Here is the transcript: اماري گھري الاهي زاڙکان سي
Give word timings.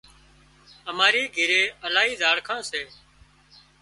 اماري 0.91 1.23
گھري 1.35 1.61
الاهي 1.85 2.13
زاڙکان 2.21 2.61
سي 2.69 2.81